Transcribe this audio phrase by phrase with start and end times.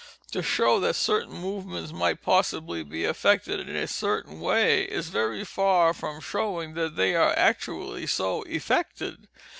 [0.31, 5.45] To show that certain movements might possibly be effected in a certain way, is very
[5.45, 9.27] far from showing that they are actually so effected.